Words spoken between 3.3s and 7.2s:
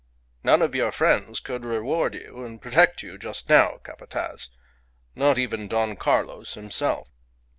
now, Capataz. Not even Don Carlos himself."